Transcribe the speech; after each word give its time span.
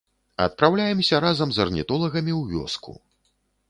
Адпраўляемся 0.45 1.21
разам 1.27 1.49
з 1.59 1.63
арнітолагамі 1.69 2.33
ў 2.41 2.59
вёску. 2.59 2.91